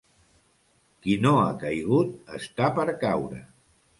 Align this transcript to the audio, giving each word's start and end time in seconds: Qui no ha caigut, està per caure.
Qui 1.03 1.17
no 1.25 1.33
ha 1.41 1.51
caigut, 1.65 2.17
està 2.39 2.69
per 2.79 2.87
caure. 3.07 3.45